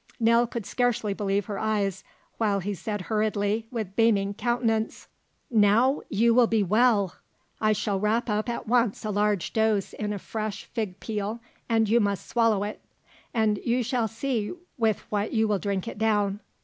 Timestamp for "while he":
2.39-2.73